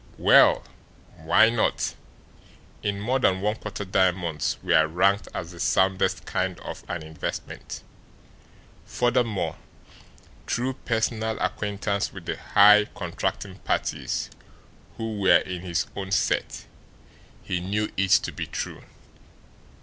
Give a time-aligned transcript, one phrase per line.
[0.17, 0.63] Well,
[1.17, 1.93] why not?
[2.81, 7.83] In more than one quarter diamonds were ranked as the soundest kind of an investment.
[8.83, 9.57] Furthermore,
[10.47, 14.31] through personal acquaintance with the "high contracting parties,"
[14.97, 16.65] who were in his own set,
[17.43, 18.81] he knew it to be true.